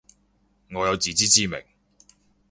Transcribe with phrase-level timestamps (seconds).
[0.73, 1.61] 我有自知之明